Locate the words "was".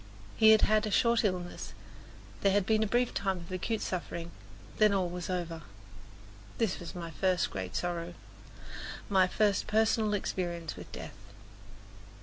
5.07-5.29, 6.79-6.95